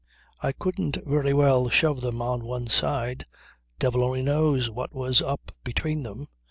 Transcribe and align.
I 0.41 0.51
couldn't 0.51 0.97
very 1.05 1.31
well 1.31 1.69
shove 1.69 2.01
them 2.01 2.23
on 2.23 2.43
one 2.43 2.65
side. 2.65 3.23
Devil 3.77 4.03
only 4.03 4.23
knows 4.23 4.67
what 4.67 4.95
was 4.95 5.21
up 5.21 5.51
between 5.63 6.01
them. 6.01 6.27